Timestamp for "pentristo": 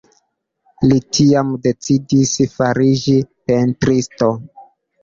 3.53-4.35